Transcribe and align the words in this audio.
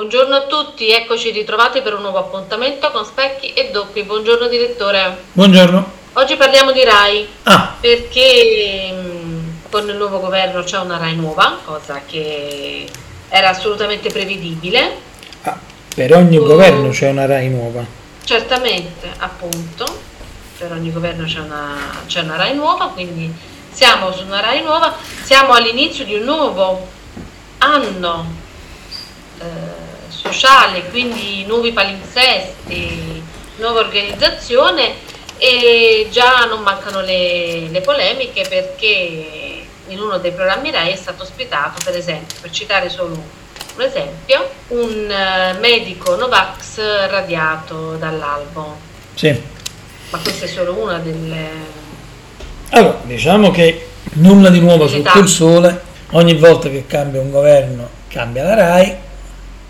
Buongiorno 0.00 0.34
a 0.34 0.42
tutti, 0.46 0.88
eccoci 0.90 1.30
ritrovati 1.30 1.82
per 1.82 1.92
un 1.92 2.00
nuovo 2.00 2.16
appuntamento 2.16 2.90
con 2.90 3.04
Specchi 3.04 3.52
e 3.52 3.68
Doppi. 3.70 4.02
Buongiorno 4.04 4.46
direttore. 4.48 5.14
Buongiorno. 5.32 5.90
Oggi 6.14 6.36
parliamo 6.36 6.72
di 6.72 6.82
RAI 6.82 7.28
Ah, 7.42 7.76
perché 7.78 8.94
con 9.68 9.86
il 9.90 9.96
nuovo 9.96 10.18
governo 10.20 10.62
c'è 10.62 10.78
una 10.78 10.96
RAI 10.96 11.16
nuova, 11.16 11.58
cosa 11.66 12.00
che 12.06 12.88
era 13.28 13.50
assolutamente 13.50 14.08
prevedibile. 14.08 14.90
ah, 15.42 15.58
per 15.94 16.16
ogni 16.16 16.38
Oh. 16.38 16.44
governo 16.46 16.88
c'è 16.88 17.10
una 17.10 17.26
RAI 17.26 17.50
nuova. 17.50 17.84
Certamente, 18.24 19.12
appunto, 19.18 19.84
per 20.56 20.72
ogni 20.72 20.90
governo 20.90 21.26
c'è 21.26 21.40
una, 21.40 21.76
c'è 22.06 22.20
una 22.22 22.36
RAI 22.36 22.54
nuova, 22.54 22.86
quindi 22.86 23.30
siamo 23.70 24.10
su 24.12 24.24
una 24.24 24.40
RAI 24.40 24.62
nuova, 24.62 24.96
siamo 25.22 25.52
all'inizio 25.52 26.06
di 26.06 26.14
un 26.14 26.22
nuovo 26.24 26.88
anno 27.58 28.48
eh, 29.42 29.79
sociale, 30.22 30.88
quindi 30.90 31.44
nuovi 31.46 31.72
palinsesti, 31.72 33.22
nuova 33.56 33.80
organizzazione 33.80 35.08
e 35.38 36.08
già 36.10 36.44
non 36.44 36.62
mancano 36.62 37.00
le, 37.00 37.68
le 37.68 37.80
polemiche 37.80 38.44
perché 38.48 39.64
in 39.88 39.98
uno 39.98 40.18
dei 40.18 40.32
programmi 40.32 40.70
RAI 40.70 40.92
è 40.92 40.96
stato 40.96 41.22
ospitato, 41.22 41.80
per 41.84 41.96
esempio, 41.96 42.36
per 42.40 42.50
citare 42.50 42.88
solo 42.88 43.14
un 43.76 43.82
esempio, 43.82 44.48
un 44.68 45.10
eh, 45.10 45.58
medico 45.58 46.14
Novax 46.16 47.08
radiato 47.08 47.96
dall'albo. 47.96 48.76
Sì. 49.14 49.40
Ma 50.10 50.18
questa 50.18 50.44
è 50.44 50.48
solo 50.48 50.74
una 50.74 50.98
delle... 50.98 51.48
Allora, 52.70 53.00
diciamo 53.02 53.50
che 53.50 53.88
nulla 54.14 54.50
di 54.50 54.60
nuovo 54.60 54.86
sotto 54.86 55.18
il 55.18 55.28
sole. 55.28 55.88
Ogni 56.12 56.34
volta 56.34 56.68
che 56.68 56.86
cambia 56.86 57.20
un 57.20 57.30
governo 57.30 57.88
cambia 58.08 58.42
la 58.42 58.54
RAI, 58.54 58.96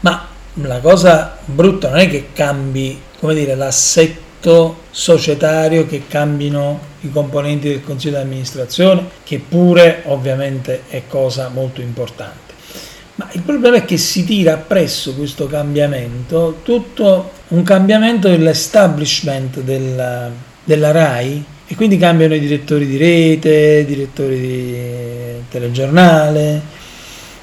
ma 0.00 0.29
la 0.54 0.80
cosa 0.80 1.36
brutta 1.44 1.88
non 1.90 1.98
è 1.98 2.08
che 2.08 2.28
cambi, 2.32 3.00
come 3.18 3.34
dire, 3.34 3.54
l'assetto 3.54 4.80
societario, 4.90 5.86
che 5.86 6.06
cambino 6.08 6.88
i 7.02 7.10
componenti 7.10 7.68
del 7.68 7.84
consiglio 7.84 8.16
di 8.16 8.22
amministrazione, 8.22 9.08
che 9.24 9.38
pure 9.38 10.02
ovviamente 10.06 10.82
è 10.88 11.02
cosa 11.06 11.48
molto 11.48 11.80
importante. 11.80 12.54
Ma 13.16 13.28
il 13.32 13.42
problema 13.42 13.76
è 13.76 13.84
che 13.84 13.98
si 13.98 14.24
tira 14.24 14.54
appresso 14.54 15.14
questo 15.14 15.46
cambiamento, 15.46 16.60
tutto 16.62 17.32
un 17.48 17.62
cambiamento 17.62 18.28
dell'establishment 18.28 19.60
della, 19.60 20.30
della 20.64 20.90
RAI 20.90 21.44
e 21.66 21.74
quindi 21.76 21.98
cambiano 21.98 22.34
i 22.34 22.40
direttori 22.40 22.86
di 22.86 22.96
rete, 22.96 23.84
direttori 23.84 24.40
di 24.40 24.76
telegiornale, 25.50 26.62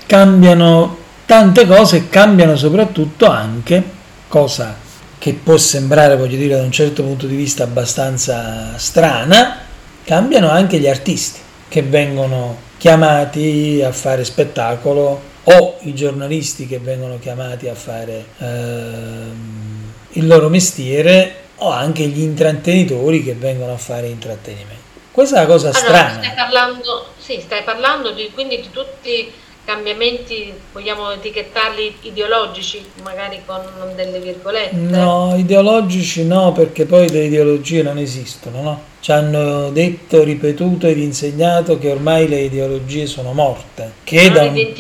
cambiano 0.07 1.05
tante 1.27 1.67
cose 1.67 2.07
cambiano 2.07 2.55
soprattutto 2.55 3.27
anche, 3.27 3.83
cosa 4.29 4.75
che 5.19 5.33
può 5.33 5.57
sembrare, 5.57 6.15
voglio 6.15 6.37
dire, 6.37 6.55
da 6.55 6.63
un 6.63 6.71
certo 6.71 7.03
punto 7.03 7.27
di 7.27 7.35
vista 7.35 7.63
abbastanza 7.63 8.77
strana, 8.77 9.59
cambiano 10.05 10.49
anche 10.49 10.79
gli 10.79 10.87
artisti 10.87 11.39
che 11.67 11.83
vengono 11.83 12.65
chiamati 12.77 13.83
a 13.85 13.91
fare 13.91 14.23
spettacolo 14.23 15.21
o 15.43 15.77
i 15.81 15.93
giornalisti 15.93 16.65
che 16.65 16.79
vengono 16.79 17.19
chiamati 17.19 17.67
a 17.67 17.75
fare 17.75 18.25
ehm, 18.37 19.91
il 20.11 20.27
loro 20.27 20.47
mestiere 20.47 21.43
o 21.57 21.69
anche 21.69 22.05
gli 22.05 22.21
intrattenitori 22.21 23.21
che 23.21 23.33
vengono 23.33 23.73
a 23.73 23.77
fare 23.77 24.07
intrattenimento. 24.07 24.85
Questa 25.11 25.37
è 25.37 25.39
una 25.39 25.47
cosa 25.47 25.69
Allora, 25.69 25.83
strana. 25.83 26.23
stai 26.23 26.35
parlando, 26.35 27.07
sì, 27.17 27.41
stai 27.41 27.63
parlando 27.63 28.11
di, 28.11 28.31
quindi 28.33 28.61
di 28.61 28.69
tutti 28.71 29.29
cambiamenti, 29.67 30.53
vogliamo 30.71 31.11
etichettarli 31.11 31.97
ideologici, 32.03 32.81
magari 33.03 33.41
con 33.45 33.59
delle 33.97 34.19
virgolette? 34.19 34.77
No, 34.77 35.35
ideologici 35.37 36.23
no, 36.23 36.53
perché 36.53 36.85
poi 36.85 37.09
le 37.09 37.25
ideologie 37.25 37.83
non 37.83 37.97
esistono, 37.97 38.61
no? 38.61 38.81
Ci 39.01 39.11
hanno 39.11 39.69
detto, 39.71 40.23
ripetuto 40.23 40.87
ed 40.87 40.97
insegnato 40.97 41.77
che 41.77 41.91
ormai 41.91 42.29
le 42.29 42.39
ideologie 42.43 43.07
sono 43.07 43.33
morte. 43.33 43.91
Che 44.05 44.31
da 44.31 44.43
un, 44.43 44.73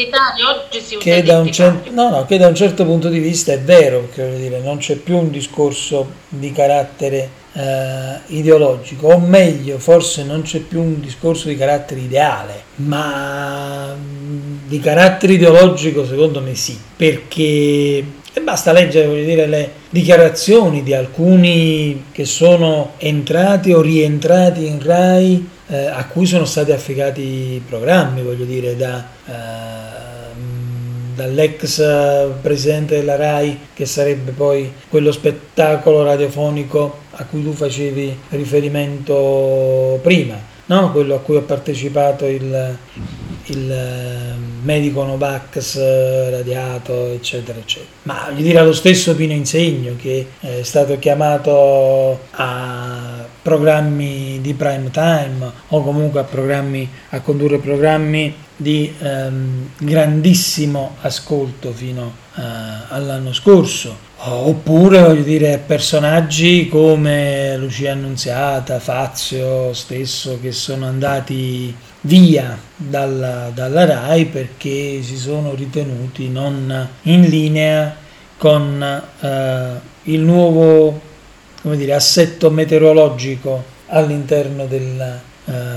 che 0.99 1.21
da 1.21 1.39
un 1.39 1.51
cer- 1.51 1.89
no, 1.89 2.09
no, 2.09 2.25
che 2.25 2.37
da 2.37 2.47
un 2.47 2.55
certo 2.55 2.85
punto 2.85 3.09
di 3.09 3.19
vista 3.19 3.51
è 3.51 3.59
vero, 3.59 4.07
dire, 4.15 4.61
non 4.61 4.77
c'è 4.77 4.95
più 4.95 5.17
un 5.17 5.29
discorso 5.29 6.09
di 6.29 6.53
carattere 6.53 7.29
eh, 7.57 8.19
ideologico, 8.27 9.07
o 9.07 9.19
meglio, 9.19 9.79
forse 9.79 10.23
non 10.23 10.43
c'è 10.43 10.59
più 10.59 10.79
un 10.79 10.99
discorso 10.99 11.47
di 11.47 11.57
carattere 11.57 12.01
ideale, 12.01 12.61
ma 12.75 13.95
mm, 13.95 14.67
di 14.67 14.79
carattere 14.79 15.33
ideologico 15.33 16.05
secondo 16.05 16.39
me 16.39 16.53
sì, 16.53 16.77
perché 16.95 18.03
e 18.37 18.41
basta 18.41 18.71
leggere 18.71 19.25
dire, 19.25 19.47
le 19.47 19.71
dichiarazioni 19.89 20.83
di 20.83 20.93
alcuni 20.93 22.05
che 22.11 22.25
sono 22.25 22.91
entrati 22.97 23.73
o 23.73 23.81
rientrati 23.81 24.67
in 24.67 24.79
RAI 24.79 25.49
eh, 25.69 25.87
a 25.87 26.05
cui 26.05 26.27
sono 26.27 26.45
stati 26.45 26.71
affidati 26.71 27.59
programmi, 27.67 28.21
voglio 28.21 28.45
dire, 28.45 28.75
da, 28.75 29.03
ehm, 29.25 31.15
dall'ex 31.15 31.79
eh, 31.79 32.27
presidente 32.39 32.97
della 32.97 33.15
RAI 33.15 33.59
che 33.73 33.87
sarebbe 33.87 34.31
poi 34.31 34.71
quello 34.87 35.11
spettacolo 35.11 36.03
radiofonico 36.03 37.05
a 37.19 37.25
cui 37.25 37.43
tu 37.43 37.51
facevi 37.51 38.15
riferimento 38.29 39.99
prima, 40.03 40.35
no? 40.65 40.91
quello 40.91 41.15
a 41.15 41.19
cui 41.19 41.37
ha 41.37 41.41
partecipato 41.41 42.25
il, 42.25 42.77
il 43.45 43.71
eh, 43.71 44.35
medico 44.61 45.03
Novax 45.03 45.77
eh, 45.77 46.29
radiato, 46.29 47.07
eccetera, 47.07 47.57
eccetera. 47.57 47.89
Ma 48.03 48.27
voglio 48.29 48.43
dire 48.43 48.59
allo 48.59 48.73
stesso 48.73 49.15
Pino 49.15 49.33
Insegno 49.33 49.95
che 49.99 50.27
è 50.39 50.61
stato 50.61 50.99
chiamato 50.99 52.19
a 52.31 53.25
programmi 53.41 54.39
di 54.41 54.53
prime 54.53 54.91
time 54.91 55.51
o 55.69 55.81
comunque 55.81 56.19
a 56.19 56.27
a 57.09 57.21
condurre 57.21 57.57
programmi 57.57 58.35
di 58.55 58.93
ehm, 58.99 59.69
grandissimo 59.77 60.97
ascolto 61.01 61.71
fino 61.71 62.13
eh, 62.35 62.41
all'anno 62.89 63.31
scorso 63.33 64.06
oppure 64.19 65.01
voglio 65.01 65.21
dire 65.21 65.61
personaggi 65.65 66.67
come 66.67 67.55
Lucia 67.57 67.91
Annunziata, 67.91 68.79
Fazio 68.79 69.73
stesso 69.73 70.39
che 70.41 70.51
sono 70.51 70.87
andati 70.87 71.75
via 72.01 72.57
dalla, 72.75 73.51
dalla 73.53 73.85
RAI 73.85 74.25
perché 74.25 75.01
si 75.03 75.17
sono 75.17 75.53
ritenuti 75.53 76.29
non 76.29 76.89
in 77.03 77.21
linea 77.21 77.95
con 78.37 79.03
eh, 79.19 79.69
il 80.03 80.19
nuovo 80.21 81.01
dire, 81.61 81.93
assetto 81.93 82.49
meteorologico 82.49 83.75
all'interno 83.87 84.65
del, 84.65 85.19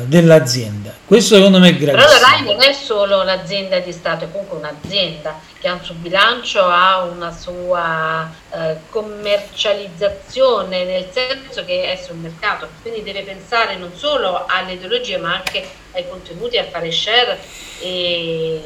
dell'azienda. 0.06 0.92
Questo 1.04 1.36
secondo 1.36 1.60
me 1.60 1.68
è 1.68 1.74
Però 1.74 1.92
la 1.92 1.98
gravissimo. 1.98 2.28
RAI 2.28 2.42
non 2.42 2.60
è 2.62 2.72
solo 2.72 3.20
un'azienda 3.20 3.78
di 3.78 3.92
Stato, 3.92 4.24
è 4.24 4.30
comunque 4.30 4.58
un'azienda 4.58 5.38
che 5.60 5.68
ha 5.68 5.74
un 5.74 5.84
suo 5.84 5.94
bilancio, 5.94 6.60
ha 6.64 7.04
una 7.04 7.30
sua 7.30 8.28
eh, 8.52 8.76
commercializzazione, 8.88 10.84
nel 10.84 11.06
senso 11.12 11.64
che 11.64 11.92
è 11.92 11.96
sul 12.02 12.16
mercato, 12.16 12.68
quindi 12.82 13.02
deve 13.02 13.22
pensare 13.22 13.76
non 13.76 13.90
solo 13.94 14.44
alle 14.46 14.72
ideologie 14.72 15.18
ma 15.18 15.34
anche 15.34 15.64
ai 15.92 16.04
contenuti, 16.08 16.56
a 16.56 16.64
fare 16.64 16.90
share. 16.90 17.38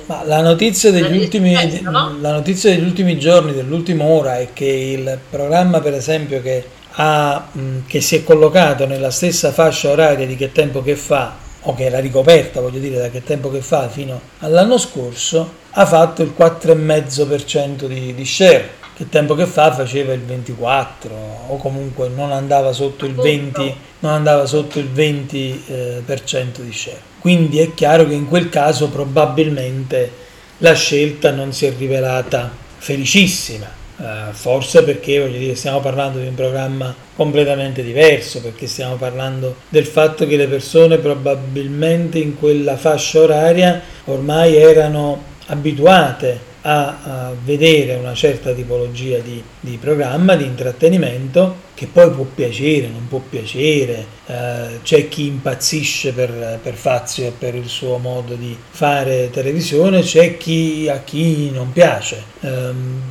Ma 0.06 0.24
la 0.24 0.40
notizia 0.40 0.90
degli, 0.90 1.18
ultimi, 1.18 1.54
successo, 1.54 1.90
no? 1.90 2.16
la 2.20 2.32
notizia 2.32 2.70
degli 2.70 2.84
ultimi 2.84 3.18
giorni, 3.18 3.52
dell'ultima 3.52 4.04
ora, 4.04 4.38
è 4.38 4.48
che 4.52 4.64
il 4.64 5.18
programma, 5.30 5.80
per 5.80 5.94
esempio, 5.94 6.40
che, 6.42 6.66
ha, 6.96 7.48
mh, 7.50 7.86
che 7.86 8.00
si 8.00 8.16
è 8.16 8.24
collocato 8.24 8.86
nella 8.86 9.10
stessa 9.10 9.52
fascia 9.52 9.90
oraria 9.90 10.26
di 10.26 10.36
che 10.36 10.52
tempo 10.52 10.82
che 10.82 10.96
fa, 10.96 11.42
o 11.66 11.74
che 11.74 11.84
era 11.84 11.98
ricoperta, 11.98 12.60
voglio 12.60 12.78
dire, 12.78 12.98
da 12.98 13.10
che 13.10 13.22
tempo 13.22 13.50
che 13.50 13.60
fa 13.60 13.88
fino 13.88 14.20
all'anno 14.40 14.78
scorso, 14.78 15.62
ha 15.70 15.86
fatto 15.86 16.22
il 16.22 16.34
4,5% 16.36 17.86
di, 17.86 18.14
di 18.14 18.24
share. 18.24 18.82
Che 18.94 19.08
tempo 19.08 19.34
che 19.34 19.46
fa 19.46 19.72
faceva 19.72 20.12
il 20.12 20.20
24 20.20 21.46
o 21.48 21.56
comunque 21.56 22.08
non 22.08 22.30
andava 22.30 22.72
sotto 22.72 23.06
il 23.06 23.14
20, 23.14 23.74
non 24.00 24.12
andava 24.12 24.46
sotto 24.46 24.78
il 24.78 24.88
20 24.88 25.64
eh, 25.66 26.02
per 26.04 26.22
cento 26.22 26.62
di 26.62 26.72
share. 26.72 27.00
Quindi 27.18 27.58
è 27.58 27.74
chiaro 27.74 28.06
che 28.06 28.14
in 28.14 28.28
quel 28.28 28.48
caso 28.48 28.88
probabilmente 28.90 30.12
la 30.58 30.74
scelta 30.74 31.32
non 31.32 31.52
si 31.52 31.66
è 31.66 31.74
rivelata 31.76 32.52
felicissima. 32.76 33.82
Eh, 33.96 34.32
forse 34.32 34.82
perché 34.82 35.20
voglio 35.20 35.38
dire, 35.38 35.54
stiamo 35.54 35.80
parlando 35.80 36.18
di 36.18 36.26
un 36.26 36.34
programma 36.34 36.94
completamente 37.14 37.82
diverso, 37.82 38.40
perché 38.40 38.66
stiamo 38.66 38.96
parlando 38.96 39.56
del 39.68 39.86
fatto 39.86 40.26
che 40.26 40.36
le 40.36 40.48
persone 40.48 40.98
probabilmente 40.98 42.18
in 42.18 42.36
quella 42.36 42.76
fascia 42.76 43.20
oraria 43.20 43.80
ormai 44.06 44.56
erano 44.56 45.32
abituate 45.46 46.52
a, 46.62 46.98
a 47.02 47.34
vedere 47.44 47.94
una 47.94 48.14
certa 48.14 48.52
tipologia 48.52 49.18
di, 49.18 49.42
di, 49.60 49.76
programma, 49.80 50.34
di 50.34 50.44
intrattenimento, 50.44 51.62
che 51.74 51.86
poi 51.86 52.10
può 52.10 52.24
piacere, 52.24 52.88
non 52.88 53.06
può 53.06 53.20
piacere, 53.20 54.06
eh, 54.26 54.80
c'è 54.82 55.08
chi 55.08 55.26
impazzisce 55.26 56.12
per, 56.12 56.58
per, 56.62 56.74
Fazio 56.74 57.26
e 57.26 57.32
per 57.38 57.54
il 57.54 57.68
suo 57.68 57.98
modo 57.98 58.34
di 58.34 58.56
fare 58.70 59.30
televisione, 59.30 60.00
c'è 60.00 60.36
chi, 60.36 60.88
a 60.88 61.00
chi 61.04 61.50
non 61.50 61.70
piace. 61.70 62.22
Ehm, 62.40 63.02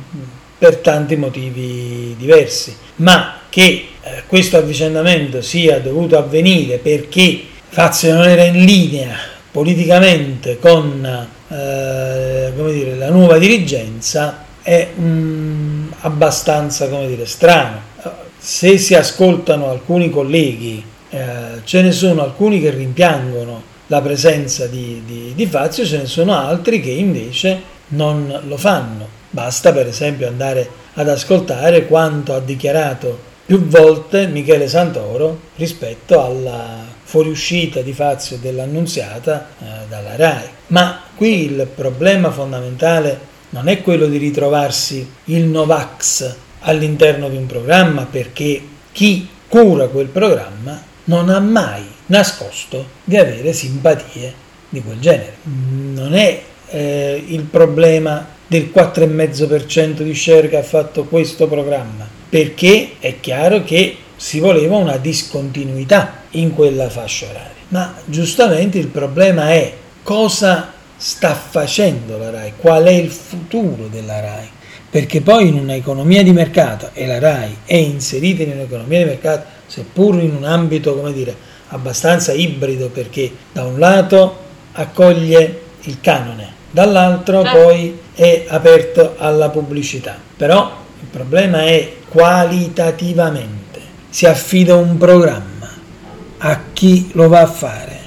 per 0.58 0.76
tanti 0.76 1.16
motivi 1.16 2.14
diversi, 2.18 2.74
ma 2.96 3.40
che 3.48 3.62
eh, 4.02 4.22
questo 4.26 4.56
avvicendamento 4.56 5.42
sia 5.42 5.80
dovuto 5.80 6.18
avvenire 6.18 6.78
perché 6.78 7.40
Fazio 7.68 8.14
non 8.14 8.26
era 8.26 8.44
in 8.44 8.64
linea 8.64 9.16
politicamente 9.50 10.58
con 10.58 11.28
eh, 11.48 12.52
dire, 12.54 12.96
la 12.96 13.10
nuova 13.10 13.38
dirigenza 13.38 14.44
è 14.62 14.88
mm, 14.98 15.92
abbastanza 16.00 16.86
dire, 16.86 17.26
strano. 17.26 17.92
Se 18.38 18.78
si 18.78 18.94
ascoltano 18.94 19.70
alcuni 19.70 20.10
colleghi, 20.10 20.82
eh, 21.10 21.18
ce 21.64 21.82
ne 21.82 21.92
sono 21.92 22.22
alcuni 22.22 22.60
che 22.60 22.70
rimpiangono 22.70 23.62
la 23.86 24.00
presenza 24.00 24.66
di, 24.66 25.02
di, 25.04 25.32
di 25.34 25.46
Fazio, 25.46 25.84
ce 25.84 25.98
ne 25.98 26.06
sono 26.06 26.36
altri 26.36 26.80
che 26.80 26.90
invece 26.90 27.60
non 27.88 28.40
lo 28.46 28.56
fanno. 28.56 29.03
Basta 29.34 29.72
per 29.72 29.88
esempio 29.88 30.28
andare 30.28 30.70
ad 30.94 31.08
ascoltare 31.08 31.86
quanto 31.86 32.34
ha 32.34 32.38
dichiarato 32.38 33.18
più 33.44 33.66
volte 33.66 34.28
Michele 34.28 34.68
Santoro 34.68 35.40
rispetto 35.56 36.22
alla 36.22 36.84
fuoriuscita 37.02 37.80
di 37.80 37.92
Fazio 37.92 38.36
dell'Annunziata 38.36 39.48
eh, 39.58 39.64
dalla 39.88 40.14
RAI. 40.14 40.48
Ma 40.68 41.02
qui 41.16 41.46
il 41.46 41.66
problema 41.74 42.30
fondamentale 42.30 43.18
non 43.50 43.66
è 43.66 43.82
quello 43.82 44.06
di 44.06 44.18
ritrovarsi 44.18 45.10
il 45.24 45.46
Novax 45.46 46.32
all'interno 46.60 47.28
di 47.28 47.36
un 47.36 47.46
programma 47.46 48.06
perché 48.08 48.62
chi 48.92 49.28
cura 49.48 49.88
quel 49.88 50.06
programma 50.06 50.80
non 51.06 51.28
ha 51.28 51.40
mai 51.40 51.82
nascosto 52.06 52.86
di 53.02 53.16
avere 53.16 53.52
simpatie 53.52 54.32
di 54.68 54.80
quel 54.80 55.00
genere. 55.00 55.38
Non 55.42 56.14
è 56.14 56.40
eh, 56.68 57.24
il 57.26 57.42
problema 57.42 58.33
del 58.46 58.70
4,5% 58.74 60.02
di 60.02 60.14
share 60.14 60.48
che 60.48 60.56
ha 60.56 60.62
fatto 60.62 61.04
questo 61.04 61.46
programma, 61.46 62.06
perché 62.28 62.92
è 62.98 63.20
chiaro 63.20 63.64
che 63.64 63.96
si 64.16 64.38
voleva 64.38 64.76
una 64.76 64.96
discontinuità 64.96 66.22
in 66.30 66.54
quella 66.54 66.88
fascia 66.88 67.26
oraria. 67.26 67.52
Ma 67.68 67.94
giustamente 68.04 68.78
il 68.78 68.88
problema 68.88 69.50
è 69.50 69.72
cosa 70.02 70.72
sta 70.96 71.34
facendo 71.34 72.16
la 72.16 72.30
RAI, 72.30 72.52
qual 72.56 72.84
è 72.84 72.92
il 72.92 73.10
futuro 73.10 73.88
della 73.88 74.20
RAI. 74.20 74.48
Perché 74.88 75.22
poi 75.22 75.48
in 75.48 75.54
un'economia 75.54 76.22
di 76.22 76.32
mercato, 76.32 76.90
e 76.92 77.06
la 77.06 77.18
RAI 77.18 77.56
è 77.64 77.74
inserita 77.74 78.42
in 78.42 78.52
un'economia 78.52 78.98
di 78.98 79.04
mercato, 79.06 79.46
seppur 79.66 80.22
in 80.22 80.34
un 80.36 80.44
ambito, 80.44 80.94
come 80.94 81.12
dire, 81.12 81.34
abbastanza 81.68 82.32
ibrido, 82.32 82.90
perché 82.90 83.30
da 83.52 83.64
un 83.64 83.78
lato 83.78 84.38
accoglie 84.72 85.62
il 85.82 86.00
canone, 86.00 86.52
dall'altro 86.74 87.42
ah. 87.42 87.52
poi 87.52 87.98
è 88.14 88.46
aperto 88.48 89.14
alla 89.16 89.48
pubblicità. 89.48 90.18
Però 90.36 90.76
il 91.00 91.06
problema 91.06 91.62
è 91.62 91.92
qualitativamente 92.08 93.80
si 94.10 94.26
affida 94.26 94.74
un 94.74 94.96
programma 94.98 95.70
a 96.38 96.60
chi 96.72 97.10
lo 97.12 97.28
va 97.28 97.40
a 97.40 97.46
fare 97.46 97.98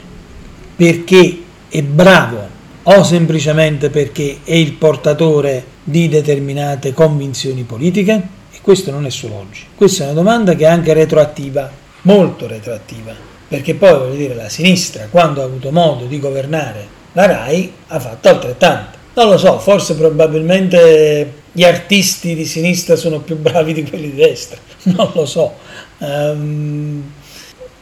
perché 0.75 1.43
è 1.69 1.81
bravo 1.81 2.55
o 2.83 3.03
semplicemente 3.03 3.89
perché 3.89 4.39
è 4.43 4.53
il 4.53 4.73
portatore 4.73 5.63
di 5.83 6.07
determinate 6.07 6.93
convinzioni 6.93 7.63
politiche? 7.63 8.13
E 8.51 8.57
questo 8.61 8.91
non 8.91 9.05
è 9.05 9.09
solo 9.09 9.35
oggi. 9.35 9.63
Questa 9.75 10.03
è 10.03 10.05
una 10.07 10.15
domanda 10.15 10.55
che 10.55 10.63
è 10.63 10.67
anche 10.67 10.93
retroattiva, 10.93 11.69
molto 12.03 12.47
retroattiva, 12.47 13.13
perché 13.47 13.75
poi 13.75 13.97
voglio 13.97 14.15
dire 14.15 14.35
la 14.35 14.49
sinistra 14.49 15.07
quando 15.09 15.41
ha 15.41 15.45
avuto 15.45 15.71
modo 15.71 16.05
di 16.05 16.19
governare 16.19 16.95
la 17.17 17.25
RAI 17.25 17.73
ha 17.87 17.99
fatto 17.99 18.29
altrettanto. 18.29 18.97
Non 19.15 19.29
lo 19.29 19.37
so, 19.39 19.57
forse 19.57 19.95
probabilmente 19.95 21.33
gli 21.51 21.63
artisti 21.63 22.35
di 22.35 22.45
sinistra 22.45 22.95
sono 22.95 23.21
più 23.21 23.35
bravi 23.37 23.73
di 23.73 23.83
quelli 23.83 24.11
di 24.11 24.17
destra, 24.17 24.59
non 24.95 25.09
lo 25.15 25.25
so. 25.25 25.55
Um, 25.97 27.11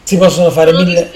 si 0.04 0.18
possono 0.18 0.50
fare 0.52 0.72
sono 0.72 0.84
mille... 0.84 1.10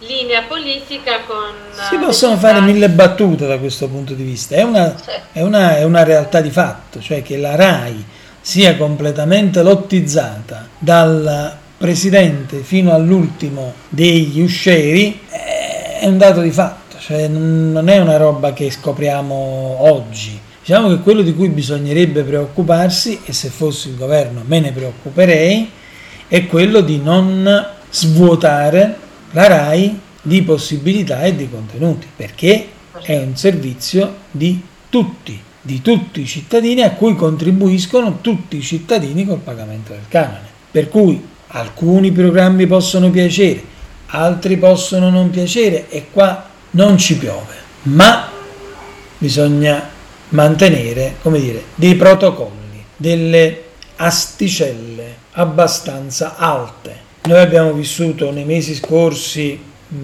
linea 0.00 0.42
politica 0.42 1.22
con... 1.26 1.54
Si 1.88 1.96
possono 1.96 2.36
fare 2.36 2.60
mille 2.60 2.90
battute 2.90 3.46
da 3.46 3.58
questo 3.58 3.88
punto 3.88 4.12
di 4.12 4.22
vista. 4.22 4.56
È 4.56 4.62
una, 4.62 4.94
è, 5.32 5.40
una, 5.40 5.78
è 5.78 5.84
una 5.84 6.02
realtà 6.02 6.42
di 6.42 6.50
fatto, 6.50 7.00
cioè 7.00 7.22
che 7.22 7.38
la 7.38 7.54
RAI 7.54 8.04
sia 8.42 8.76
completamente 8.76 9.62
lottizzata 9.62 10.68
dal 10.78 11.56
presidente 11.78 12.58
fino 12.58 12.92
all'ultimo 12.92 13.72
degli 13.88 14.42
uscieri 14.42 15.22
è 15.98 16.06
un 16.06 16.18
dato 16.18 16.40
di 16.40 16.50
fatto, 16.50 16.98
cioè 16.98 17.28
non 17.28 17.88
è 17.88 17.98
una 17.98 18.16
roba 18.16 18.52
che 18.52 18.70
scopriamo 18.70 19.34
oggi 19.78 20.40
Diciamo 20.64 20.88
che 20.88 21.00
quello 21.00 21.20
di 21.20 21.34
cui 21.34 21.50
bisognerebbe 21.50 22.22
preoccuparsi, 22.22 23.20
e 23.26 23.34
se 23.34 23.50
fossi 23.50 23.90
il 23.90 23.96
governo 23.96 24.42
me 24.46 24.60
ne 24.60 24.72
preoccuperei, 24.72 25.70
è 26.26 26.46
quello 26.46 26.80
di 26.80 26.98
non 27.02 27.66
svuotare 27.90 28.96
la 29.32 29.46
RAI 29.46 30.00
di 30.22 30.40
possibilità 30.40 31.20
e 31.20 31.36
di 31.36 31.50
contenuti, 31.50 32.06
perché 32.16 32.68
è 33.02 33.18
un 33.18 33.36
servizio 33.36 34.20
di 34.30 34.58
tutti, 34.88 35.38
di 35.60 35.82
tutti 35.82 36.22
i 36.22 36.26
cittadini 36.26 36.80
a 36.80 36.92
cui 36.92 37.14
contribuiscono 37.14 38.20
tutti 38.22 38.56
i 38.56 38.62
cittadini 38.62 39.26
col 39.26 39.40
pagamento 39.40 39.92
del 39.92 40.08
canone. 40.08 40.48
Per 40.70 40.88
cui 40.88 41.22
alcuni 41.48 42.10
programmi 42.10 42.66
possono 42.66 43.10
piacere, 43.10 43.62
altri 44.06 44.56
possono 44.56 45.10
non 45.10 45.30
piacere 45.30 45.88
e 45.88 46.06
qua 46.10 46.48
non 46.70 46.98
ci 46.98 47.16
piove, 47.16 47.54
ma 47.82 48.30
bisogna 49.18 49.90
mantenere, 50.30 51.16
come 51.22 51.40
dire, 51.40 51.62
dei 51.74 51.94
protocolli, 51.94 52.84
delle 52.96 53.62
asticelle 53.96 55.16
abbastanza 55.32 56.36
alte. 56.36 57.02
Noi 57.22 57.40
abbiamo 57.40 57.72
vissuto 57.72 58.30
nei 58.30 58.44
mesi 58.44 58.74
scorsi 58.74 59.58
mh, 59.88 59.96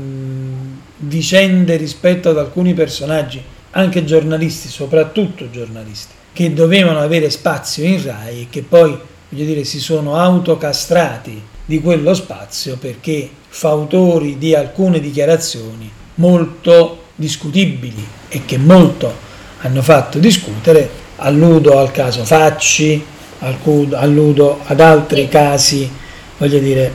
vicende 0.99 1.76
rispetto 1.76 2.31
ad 2.31 2.38
alcuni 2.38 2.75
personaggi, 2.75 3.43
anche 3.73 4.05
giornalisti, 4.05 4.69
soprattutto 4.69 5.50
giornalisti, 5.50 6.12
che 6.32 6.53
dovevano 6.53 7.01
avere 7.01 7.31
spazio 7.31 7.84
in 7.84 8.03
RAI 8.03 8.43
e 8.43 8.46
che 8.48 8.63
poi, 8.63 8.98
voglio 9.29 9.44
dire, 9.44 9.65
si 9.65 9.81
sono 9.81 10.17
autocastrati 10.17 11.43
di 11.65 11.81
quello 11.81 12.15
spazio 12.15 12.77
perché 12.79 13.31
fautori 13.50 14.38
di 14.38 14.54
alcune 14.54 15.00
dichiarazioni 15.00 15.90
molto 16.14 17.02
discutibili 17.16 18.06
e 18.28 18.44
che 18.46 18.56
molto 18.56 19.28
hanno 19.62 19.82
fatto 19.82 20.19
discutere, 20.19 20.88
alludo 21.16 21.78
al 21.78 21.90
caso 21.90 22.24
Facci, 22.24 23.04
alludo 23.40 24.60
ad 24.64 24.80
altri 24.80 25.28
casi, 25.28 25.90
voglio 26.38 26.58
dire, 26.58 26.92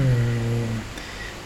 mm, 0.00 0.78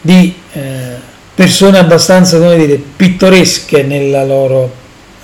di 0.01 0.35
eh, 0.53 0.95
persone 1.35 1.77
abbastanza, 1.77 2.39
come 2.39 2.57
dire, 2.57 2.75
pittoresche 2.75 3.83
nella 3.83 4.23
loro 4.23 4.71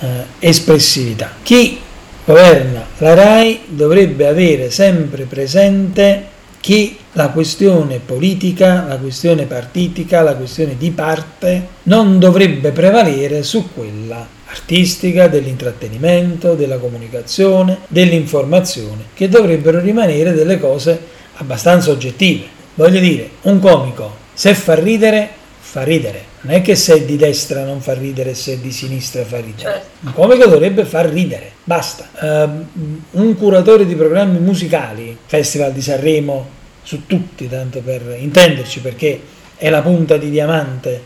eh, 0.00 0.06
espressività. 0.38 1.32
Chi 1.42 1.80
governa 2.24 2.86
la 2.98 3.14
RAI 3.14 3.62
dovrebbe 3.66 4.26
avere 4.28 4.70
sempre 4.70 5.24
presente 5.24 6.38
che 6.60 6.96
la 7.12 7.28
questione 7.28 8.00
politica, 8.04 8.84
la 8.86 8.98
questione 8.98 9.44
partitica, 9.44 10.20
la 10.20 10.36
questione 10.36 10.76
di 10.76 10.90
parte 10.90 11.66
non 11.84 12.18
dovrebbe 12.18 12.70
prevalere 12.70 13.42
su 13.42 13.70
quella 13.74 14.38
artistica, 14.50 15.28
dell'intrattenimento, 15.28 16.54
della 16.54 16.78
comunicazione, 16.78 17.78
dell'informazione, 17.88 19.04
che 19.14 19.28
dovrebbero 19.28 19.80
rimanere 19.80 20.32
delle 20.32 20.58
cose 20.58 21.00
abbastanza 21.36 21.90
oggettive. 21.90 22.46
Voglio 22.74 23.00
dire, 23.00 23.30
un 23.42 23.58
comico, 23.58 24.16
se 24.34 24.54
fa 24.54 24.74
ridere, 24.74 25.30
fa 25.58 25.82
ridere. 25.82 26.29
Non 26.42 26.54
è 26.54 26.62
che 26.62 26.74
se 26.74 26.94
è 26.94 27.04
di 27.04 27.16
destra 27.16 27.64
non 27.64 27.80
fa 27.82 27.92
ridere, 27.92 28.34
se 28.34 28.54
è 28.54 28.56
di 28.56 28.72
sinistra 28.72 29.24
fa 29.24 29.36
ridere. 29.36 29.58
Certo. 29.58 29.86
Un 30.06 30.12
comico 30.14 30.46
dovrebbe 30.46 30.84
far 30.84 31.06
ridere, 31.06 31.52
basta. 31.64 32.08
Uh, 32.18 32.66
un 33.10 33.36
curatore 33.36 33.84
di 33.84 33.94
programmi 33.94 34.38
musicali, 34.38 35.16
Festival 35.26 35.72
di 35.72 35.82
Sanremo, 35.82 36.48
su 36.82 37.06
tutti, 37.06 37.46
tanto 37.48 37.80
per 37.80 38.16
intenderci, 38.18 38.80
perché 38.80 39.20
è 39.56 39.68
la 39.68 39.82
punta 39.82 40.16
di 40.16 40.30
diamante 40.30 41.02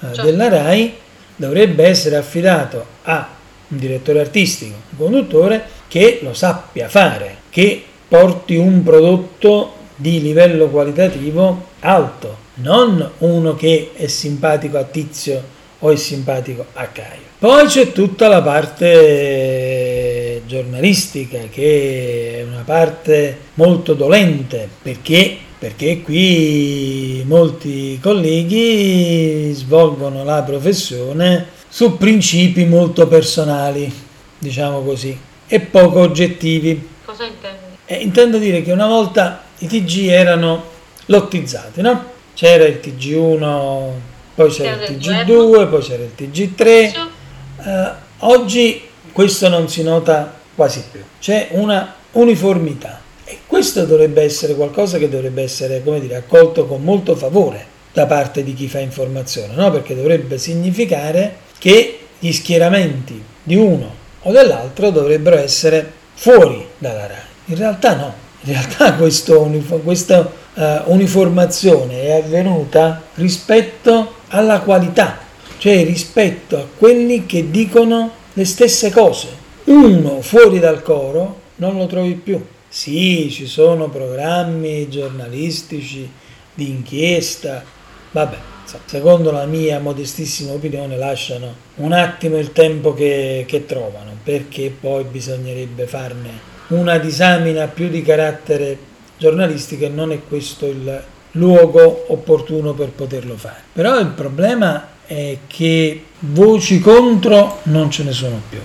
uh, 0.00 0.06
certo. 0.06 0.22
della 0.22 0.48
RAI, 0.48 0.94
dovrebbe 1.36 1.84
essere 1.86 2.16
affidato 2.16 2.84
a 3.04 3.28
un 3.68 3.78
direttore 3.78 4.20
artistico, 4.20 4.74
un 4.90 4.98
conduttore 4.98 5.64
che 5.88 6.18
lo 6.22 6.34
sappia 6.34 6.88
fare, 6.88 7.36
che 7.48 7.82
porti 8.06 8.56
un 8.56 8.82
prodotto 8.82 9.76
di 9.96 10.20
livello 10.20 10.68
qualitativo 10.68 11.72
alto, 11.84 12.36
non 12.54 13.10
uno 13.18 13.54
che 13.54 13.90
è 13.94 14.06
simpatico 14.06 14.78
a 14.78 14.84
Tizio 14.84 15.52
o 15.78 15.90
è 15.90 15.96
simpatico 15.96 16.64
a 16.72 16.86
Caio. 16.86 17.32
Poi 17.38 17.66
c'è 17.66 17.92
tutta 17.92 18.28
la 18.28 18.42
parte 18.42 20.42
giornalistica 20.46 21.40
che 21.50 22.38
è 22.38 22.42
una 22.42 22.62
parte 22.64 23.38
molto 23.54 23.94
dolente 23.94 24.68
perché 24.82 25.38
perché 25.58 26.02
qui 26.02 27.22
molti 27.26 27.98
colleghi 28.02 29.50
svolgono 29.54 30.22
la 30.22 30.42
professione 30.42 31.46
su 31.68 31.96
principi 31.96 32.66
molto 32.66 33.06
personali, 33.06 33.90
diciamo 34.38 34.82
così, 34.82 35.18
e 35.46 35.60
poco 35.60 36.00
oggettivi. 36.00 36.88
Cosa 37.04 37.24
intendi? 37.24 37.64
Eh, 37.86 37.96
intendo 37.96 38.36
dire 38.36 38.62
che 38.62 38.72
una 38.72 38.86
volta 38.86 39.42
i 39.58 39.66
TG 39.66 40.08
erano 40.08 40.72
lottizzati, 41.06 41.80
no? 41.80 42.12
C'era 42.34 42.64
il 42.64 42.80
TG1, 42.82 43.90
poi 44.34 44.50
c'era 44.50 44.84
il 44.84 44.98
TG2, 44.98 45.68
poi 45.68 45.82
c'era 45.82 46.02
il 46.02 46.12
TG3. 46.16 46.62
Eh, 46.64 47.92
oggi 48.18 48.82
questo 49.12 49.48
non 49.48 49.68
si 49.68 49.82
nota 49.82 50.34
quasi 50.54 50.82
più, 50.90 51.00
c'è 51.20 51.48
una 51.52 51.94
uniformità 52.12 53.00
e 53.24 53.38
questo 53.46 53.84
dovrebbe 53.84 54.22
essere 54.22 54.54
qualcosa 54.54 54.98
che 54.98 55.08
dovrebbe 55.08 55.42
essere, 55.42 55.82
come 55.82 56.00
dire, 56.00 56.16
accolto 56.16 56.66
con 56.66 56.82
molto 56.82 57.16
favore 57.16 57.72
da 57.92 58.06
parte 58.06 58.42
di 58.42 58.54
chi 58.54 58.68
fa 58.68 58.80
informazione, 58.80 59.54
no? 59.54 59.70
Perché 59.70 59.94
dovrebbe 59.94 60.36
significare 60.38 61.36
che 61.58 62.00
gli 62.18 62.32
schieramenti 62.32 63.22
di 63.42 63.54
uno 63.54 64.02
o 64.22 64.32
dell'altro 64.32 64.90
dovrebbero 64.90 65.36
essere 65.36 65.90
fuori 66.14 66.66
dalla 66.78 67.06
RAI. 67.06 67.18
In 67.46 67.56
realtà 67.56 67.94
no, 67.94 68.14
in 68.46 68.52
realtà 68.52 68.94
questo, 68.94 69.50
questa 69.82 70.20
uh, 70.54 70.62
uniformazione 70.92 72.02
è 72.02 72.12
avvenuta 72.12 73.02
rispetto 73.14 74.16
alla 74.28 74.60
qualità, 74.60 75.18
cioè 75.56 75.82
rispetto 75.84 76.56
a 76.58 76.66
quelli 76.76 77.24
che 77.24 77.50
dicono 77.50 78.10
le 78.34 78.44
stesse 78.44 78.90
cose. 78.90 79.28
Uno 79.64 80.20
fuori 80.20 80.58
dal 80.58 80.82
coro 80.82 81.40
non 81.56 81.78
lo 81.78 81.86
trovi 81.86 82.14
più. 82.14 82.44
Sì, 82.68 83.30
ci 83.30 83.46
sono 83.46 83.88
programmi 83.88 84.90
giornalistici 84.90 86.10
di 86.52 86.68
inchiesta, 86.68 87.64
vabbè, 88.10 88.36
secondo 88.84 89.30
la 89.30 89.46
mia 89.46 89.80
modestissima 89.80 90.52
opinione 90.52 90.98
lasciano 90.98 91.54
un 91.76 91.92
attimo 91.92 92.36
il 92.36 92.52
tempo 92.52 92.92
che, 92.92 93.44
che 93.46 93.64
trovano, 93.64 94.16
perché 94.22 94.74
poi 94.78 95.04
bisognerebbe 95.04 95.86
farne 95.86 96.52
una 96.68 96.98
disamina 96.98 97.66
più 97.66 97.88
di 97.88 98.02
carattere 98.02 98.78
giornalistico 99.16 99.84
e 99.84 99.88
non 99.88 100.12
è 100.12 100.20
questo 100.26 100.66
il 100.66 101.04
luogo 101.32 102.06
opportuno 102.08 102.72
per 102.72 102.90
poterlo 102.90 103.36
fare. 103.36 103.62
Però 103.72 103.98
il 103.98 104.08
problema 104.08 104.88
è 105.06 105.38
che 105.46 106.04
voci 106.20 106.80
contro 106.80 107.60
non 107.64 107.90
ce 107.90 108.04
ne 108.04 108.12
sono 108.12 108.40
più, 108.48 108.60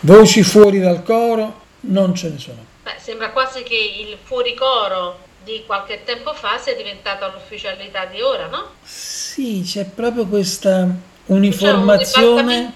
voci 0.00 0.42
fuori 0.42 0.80
dal 0.80 1.02
coro 1.02 1.62
non 1.80 2.14
ce 2.14 2.30
ne 2.30 2.38
sono. 2.38 2.64
Beh, 2.82 2.96
sembra 2.98 3.30
quasi 3.30 3.62
che 3.62 3.74
il 3.74 4.16
fuori 4.22 4.54
coro 4.54 5.18
di 5.42 5.62
qualche 5.66 6.02
tempo 6.04 6.32
fa 6.34 6.58
sia 6.58 6.74
diventato 6.74 7.30
l'ufficialità 7.32 8.06
di 8.06 8.20
ora, 8.20 8.46
no? 8.46 8.70
Sì, 8.82 9.62
c'è 9.64 9.84
proprio 9.84 10.26
questa 10.26 10.88
uniformazione. 11.26 12.54
C'è 12.54 12.60
un 12.60 12.72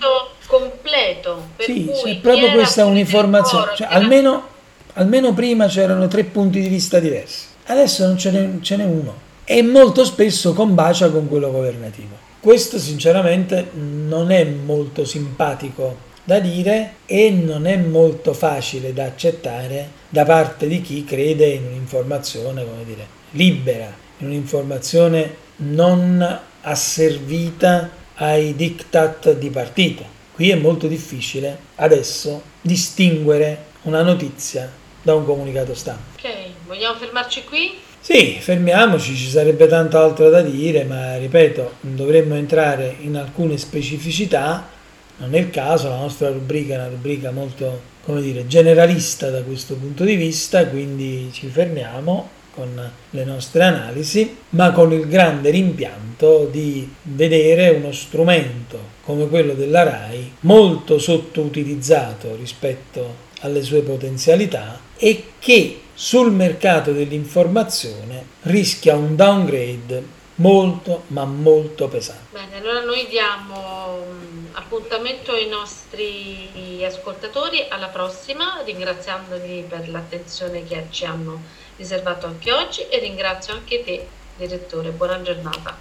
completo. 0.49 1.51
Per 1.55 1.67
sì, 1.67 1.89
c'è 2.03 2.17
proprio 2.17 2.51
questa 2.51 2.85
uniformazione. 2.87 3.77
Cioè, 3.77 3.87
almeno, 3.89 4.49
almeno, 4.95 5.33
prima 5.33 5.69
c'erano 5.69 6.09
tre 6.09 6.25
punti 6.25 6.61
di 6.61 6.69
vista 6.69 6.99
diversi, 6.99 7.47
adesso 7.67 8.05
non 8.05 8.19
ce 8.19 8.33
n'è, 8.33 8.49
ce 8.61 8.77
n'è 8.77 8.85
uno 8.85 9.27
e 9.45 9.63
molto 9.63 10.05
spesso 10.05 10.53
combacia 10.53 11.11
con 11.11 11.29
quello 11.29 11.51
governativo. 11.51 12.27
Questo 12.41 12.79
sinceramente 12.79 13.71
non 13.75 14.31
è 14.31 14.45
molto 14.45 15.05
simpatico 15.05 16.07
da 16.25 16.39
dire 16.39 16.95
e 17.07 17.31
non 17.31 17.67
è 17.67 17.77
molto 17.77 18.33
facile 18.35 18.93
da 18.93 19.05
accettare 19.05 19.89
da 20.11 20.25
parte 20.25 20.67
di 20.67 20.83
chi 20.83 21.05
crede 21.05 21.47
in 21.47 21.65
un'informazione, 21.65 22.65
come 22.65 22.85
dire, 22.85 23.07
libera, 23.31 23.91
in 24.19 24.27
un'informazione 24.27 25.35
non 25.57 26.41
asservita 26.61 27.91
ai 28.17 28.55
diktat 28.55 29.33
di 29.33 29.49
partito. 29.49 30.17
Qui 30.39 30.51
è 30.51 30.55
molto 30.55 30.87
difficile 30.87 31.59
adesso 31.75 32.41
distinguere 32.61 33.65
una 33.83 34.03
notizia 34.03 34.71
da 35.03 35.17
un 35.17 35.25
comunicato 35.25 35.75
stampa. 35.75 36.17
Ok, 36.17 36.31
vogliamo 36.65 36.97
fermarci 36.97 37.43
qui? 37.43 37.73
Sì, 37.99 38.37
fermiamoci, 38.39 39.17
ci 39.17 39.29
sarebbe 39.29 39.67
tanto 39.67 39.99
altro 39.99 40.31
da 40.31 40.41
dire, 40.43 40.85
ma 40.85 41.17
ripeto, 41.17 41.73
dovremmo 41.81 42.37
entrare 42.37 42.99
in 43.01 43.17
alcune 43.17 43.59
specificità. 43.59 44.69
Non 45.17 45.35
è 45.35 45.39
il 45.39 45.51
caso, 45.51 45.89
la 45.89 45.97
nostra 45.97 46.29
rubrica 46.29 46.75
è 46.75 46.77
una 46.77 46.87
rubrica 46.87 47.33
molto, 47.33 47.81
come 48.05 48.23
dire, 48.23 48.47
generalista 48.47 49.31
da 49.31 49.43
questo 49.43 49.75
punto 49.75 50.05
di 50.05 50.15
vista, 50.15 50.65
quindi 50.69 51.31
ci 51.33 51.49
fermiamo 51.49 52.29
con 52.59 52.91
le 53.11 53.25
nostre 53.25 53.63
analisi, 53.63 54.37
ma 54.51 54.73
con 54.73 54.93
il 54.93 55.07
grande 55.07 55.51
rimpianto 55.51 56.49
di 56.51 56.93
vedere 57.03 57.69
uno 57.69 57.93
strumento 57.93 58.97
come 59.05 59.29
quello 59.29 59.53
della 59.53 59.85
RAI 59.85 60.33
molto 60.41 60.99
sottoutilizzato 60.99 62.35
rispetto 62.35 63.27
alle 63.43 63.63
sue 63.63 63.83
potenzialità 63.83 64.81
e 64.97 65.35
che 65.39 65.83
sul 65.95 66.33
mercato 66.33 66.91
dell'informazione 66.91 68.25
rischia 68.43 68.97
un 68.97 69.15
downgrade 69.15 70.17
molto 70.39 71.05
ma 71.09 71.25
molto 71.25 71.89
pesante. 71.89 72.27
Bene, 72.33 72.57
allora 72.57 72.85
noi 72.85 73.07
diamo 73.09 74.05
mm, 74.05 74.47
appuntamento 74.53 75.33
ai 75.33 75.49
nostri 75.49 76.85
ascoltatori 76.85 77.67
alla 77.69 77.89
prossima, 77.89 78.63
ringraziandoli 78.65 79.65
per 79.69 79.89
l'attenzione 79.89 80.65
che 80.65 80.87
ci 80.91 81.05
hanno 81.05 81.41
riservato 81.77 82.27
anche 82.27 82.53
oggi 82.53 82.83
e 82.89 82.99
ringrazio 82.99 83.55
anche 83.55 83.83
te, 83.85 84.07
direttore. 84.37 84.91
Buona 84.91 85.23
giornata. 85.23 85.77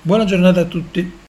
Buona 0.00 0.24
giornata 0.24 0.60
a 0.60 0.64
tutti. 0.64 1.20